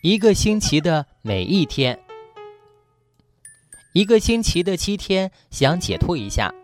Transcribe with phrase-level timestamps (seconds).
[0.00, 1.98] 一个星期的每一天，
[3.92, 6.54] 一个星期的七天，想解脱一下，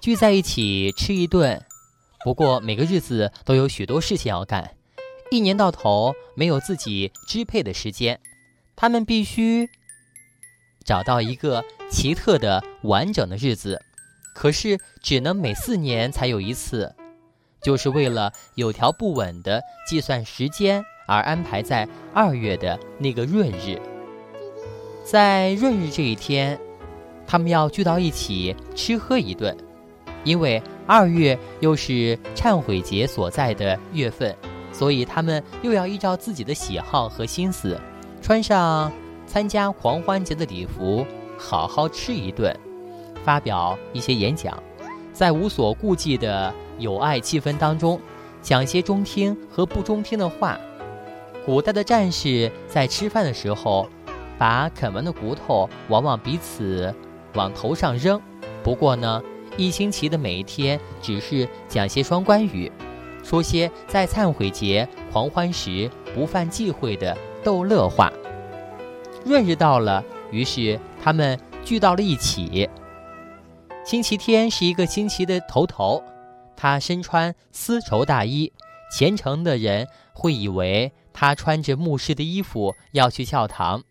[0.00, 1.60] 聚在一起吃一顿。
[2.22, 4.76] 不过每个日子都有许多事情要干，
[5.28, 8.20] 一年到头没有自己支配的时间，
[8.76, 9.68] 他们必须
[10.84, 13.82] 找到一个奇特的完整的日子，
[14.36, 16.94] 可是只能每四年才有一次，
[17.60, 20.84] 就是为了有条不紊的计算时间。
[21.08, 23.80] 而安排在二月的那个闰日，
[25.04, 26.60] 在闰日这一天，
[27.26, 29.56] 他们要聚到一起吃喝一顿，
[30.22, 34.36] 因为二月又是忏悔节所在的月份，
[34.70, 37.80] 所以他们又要依照自己的喜好和心思，
[38.20, 38.92] 穿上
[39.26, 41.06] 参加狂欢节的礼服，
[41.38, 42.54] 好好吃一顿，
[43.24, 44.62] 发表一些演讲，
[45.14, 47.98] 在无所顾忌的友爱气氛当中，
[48.42, 50.60] 讲些中听和不中听的话。
[51.48, 53.88] 古代的战士在吃饭的时候，
[54.36, 56.94] 把啃完的骨头往往彼此
[57.32, 58.20] 往头上扔。
[58.62, 59.22] 不过呢，
[59.56, 62.70] 一星期的每一天只是讲些双关语，
[63.24, 68.12] 说些在忏悔节狂欢时不犯忌讳的逗乐话。
[69.24, 72.68] 闰日到了，于是他们聚到了一起。
[73.86, 76.04] 星期天是一个星期的头头，
[76.54, 78.52] 他身穿丝绸大衣，
[78.92, 80.92] 虔诚的人会以为。
[81.20, 83.82] 他穿着牧师的衣服要去教堂，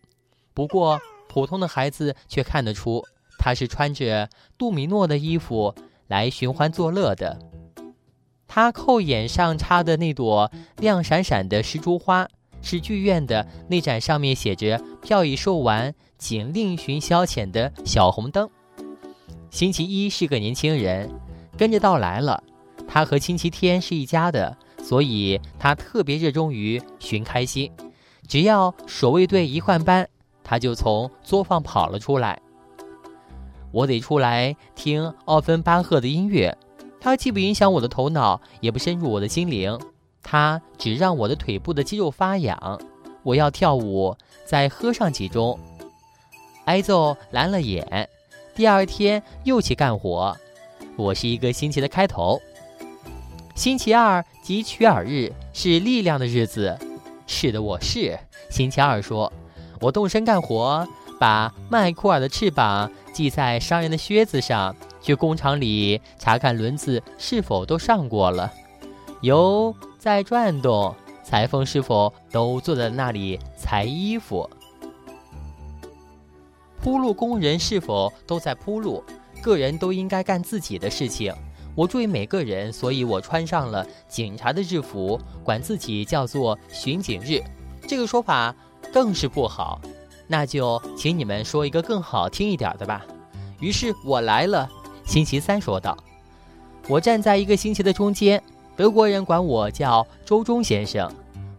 [0.54, 0.98] 不过
[1.28, 3.04] 普通的孩子却看得出
[3.38, 5.74] 他是穿着杜米诺的衣服
[6.06, 7.38] 来寻欢作乐的。
[8.46, 12.26] 他扣眼上插的那朵亮闪闪的石竹花，
[12.62, 18.48] 是剧院的那盏上面写着“票已售完，请另寻消遣”的小红灯。
[19.50, 21.10] 星期一是个年轻人，
[21.58, 22.42] 跟着到来了。
[22.88, 24.56] 他和星期天是一家的。
[24.88, 27.70] 所以他特别热衷于寻开心，
[28.26, 30.08] 只要守卫队一换班，
[30.42, 32.40] 他就从作坊跑了出来。
[33.70, 36.56] 我得出来听奥芬巴赫的音乐，
[37.02, 39.78] 它既不影响我的头脑，也不深入我的心灵，
[40.22, 42.80] 它只让我的腿部的肌肉发痒。
[43.22, 45.58] 我要跳舞，再喝上几盅，
[46.64, 48.08] 挨揍蓝了眼。
[48.54, 50.34] 第二天又去干活，
[50.96, 52.40] 我是一个星期的开头。
[53.54, 56.78] 星期二汲取耳日，是力量的日子。
[57.26, 58.18] 是的，我是。
[58.48, 59.30] 星期二说
[59.80, 60.86] ：“我动身干活，
[61.18, 68.50] 把麦库尔的翅膀系在商人的靴子上，去工厂里查看轮子是否都上过了，
[69.20, 74.48] 油在转动，裁缝是否都坐在那里裁衣服，
[76.80, 79.04] 铺路工人是否都在铺路，
[79.42, 81.34] 个人都应该干自己的事情。”
[81.78, 87.40] 我注意每个人，所以我穿上了警察的制服，管自己叫做巡警日。
[87.86, 88.52] 这个说法
[88.92, 89.80] 更是不好，
[90.26, 93.06] 那就请你们说一个更好听一点的吧。
[93.60, 94.68] 于是我来了。
[95.06, 95.96] 星期三说道
[96.90, 98.42] ：“我站在一个星期的中间，
[98.76, 101.08] 德国人管我叫周中先生。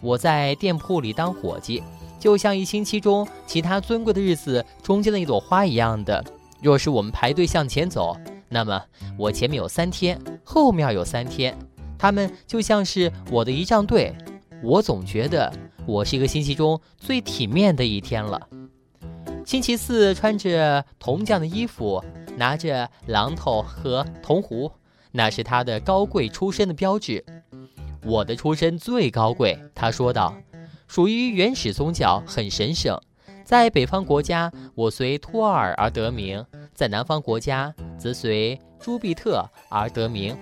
[0.02, 1.82] 我在店铺里当伙计，
[2.20, 6.22] 就像一星期中其他尊贵的日子中间的一朵花一样的。
[6.62, 8.18] 若是我们排队向前走。”
[8.50, 8.84] 那么
[9.18, 11.58] 我前面有三天，后面有三天，
[11.98, 14.16] 他们就像是我的仪仗队。
[14.62, 15.54] 我总觉得
[15.86, 18.48] 我是一个星期中最体面的一天了。
[19.46, 22.04] 星期四穿着铜匠的衣服，
[22.38, 24.72] 拿着榔头和铜壶，
[25.12, 27.24] 那是他的高贵出身的标志。
[28.04, 30.36] 我的出身最高贵，他说道，
[30.88, 33.00] 属于原始宗教，很神圣。
[33.44, 36.44] 在北方国家，我随托尔而得名；
[36.74, 40.36] 在南方国家，则随朱庇特而得名，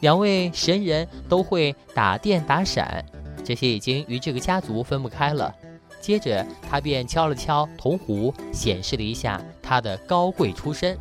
[0.00, 3.04] 两位神人都会打电打闪，
[3.42, 5.52] 这些已经与这个家族分不开了。
[6.00, 10.96] 接着，他便敲了敲铜壶，显示了一下他的高贵出身。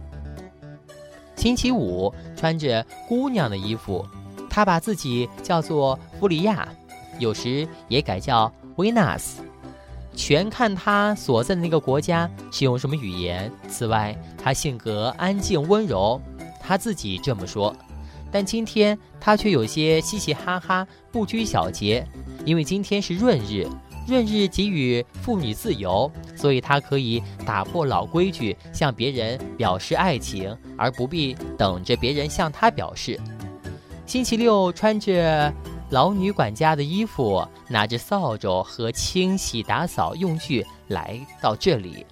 [1.35, 4.03] 星期五穿着姑娘的衣服，
[4.49, 6.67] 他把自己叫做弗里亚，
[7.19, 9.43] 有时也改叫维纳斯。
[10.17, 13.49] 全看他所在的那个国家是用什么语言。
[13.69, 16.19] 此外，他性格安静温柔，
[16.59, 17.73] 他自己这么说。
[18.31, 22.03] 但今天他却有些嘻嘻哈哈，不拘小节，
[22.45, 23.67] 因为今天是闰日，
[24.07, 33.19] 闰日给予妇女自由，所以他可以打破老规矩，向别人表示爱情，而不必等着别人向他表示。
[34.07, 35.53] 星期六穿着。
[35.89, 42.05] 老女管家的衣服，拿着扫帚和清洗打扫用具来到这里。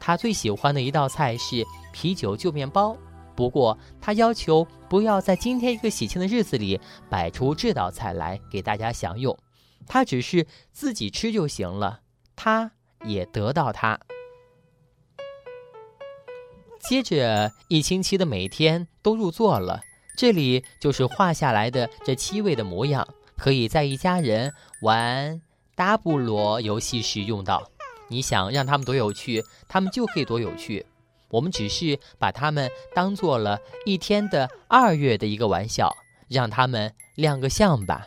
[0.00, 2.96] 他最喜欢的一道菜是啤酒旧面包，
[3.36, 9.38] 不过他要求不要在今天一个喜庆的日子里摆出这道菜来给大家享用，
[9.86, 12.00] 他只是自己吃就行了。
[12.34, 12.72] 他
[13.04, 14.00] 也得到它。
[16.80, 19.80] 接着一星期的每天都入座了，
[20.16, 23.06] 这里就是画下来的这七位的模样，
[23.40, 24.52] 可以在一家人
[24.82, 25.40] 玩
[25.74, 27.70] 达布罗游戏时用到。
[28.08, 30.84] 你想让他们多有趣，他们就可以多有趣。
[31.30, 35.96] 我们只是把他们当做了一天的二月的一个玩笑，
[36.28, 38.06] 让他们亮个相吧。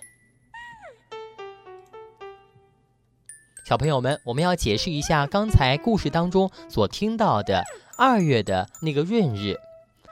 [3.66, 7.64] 小朋友们，我们要解释一下刚才故事当中所听到的
[7.98, 9.58] 二月的那个闰日。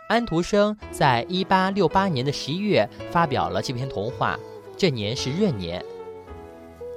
[0.09, 4.39] 安徒生在一八六八年的十一月发表了这篇童话，
[4.81, 5.79] 这年是闰年。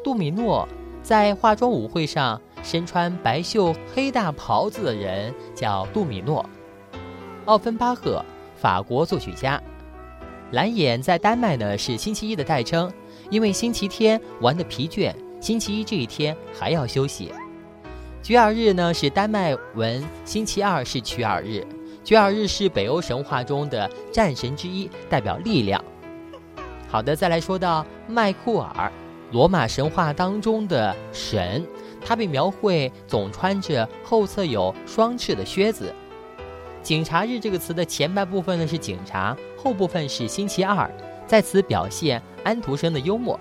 [0.02, 0.66] 杜米诺
[1.02, 2.40] 在化妆舞会上。
[2.62, 6.48] 身穿白袖黑大袍子的人叫杜米诺，
[7.44, 8.25] 奥芬巴赫，
[8.56, 9.62] 法国作曲家。
[10.52, 12.90] 蓝眼在丹麦呢是星期一的代称，
[13.28, 17.31] 因为星期天玩的疲倦，星期一这一天还要休息。
[18.22, 21.62] 菊尔日呢是丹麦文，星期二是曲尔日。
[22.02, 25.84] 菊尔日是北欧神话中的战神之一，代表力量。
[26.94, 28.93] 好的，再来说到麦库尔，
[29.32, 31.67] 罗马神话当中的神。
[32.00, 35.93] 他被描绘总穿着后侧有双翅的靴子。
[36.85, 40.88] 警察日这个词的前半部分呢是警察，后部分是星期二，
[41.26, 43.41] 在此表现安徒生的幽默。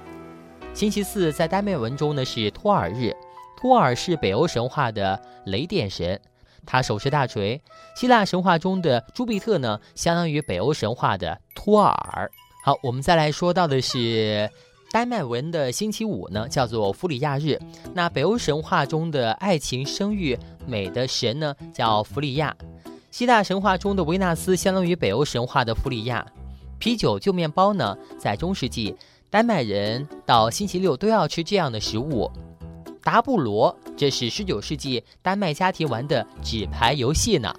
[0.74, 3.16] 星期四在丹麦文中呢是托尔日，
[3.56, 6.20] 托尔是北欧神话的雷电神，
[6.66, 7.62] 他手持大锤。
[7.96, 12.32] 希腊神话中的朱庇特呢相当于北欧神话的托尔。
[12.66, 14.50] 好，我们再来说到的是。
[14.90, 17.60] 丹麦文的星期五呢，叫做弗里亚日。
[17.94, 22.56] 那北欧神话中的爱情、生育、美的神呢，叫弗里亚。
[23.12, 26.26] 希腊神话中的维纳斯相当于北欧神话的弗里亚。
[26.78, 28.96] 啤酒、旧面包呢，在中世纪，
[29.30, 32.32] 丹麦人到星期六都要吃这样的食物。
[33.02, 37.54] 达布罗，这是十九世纪丹麦家庭玩的纸牌游戏呢。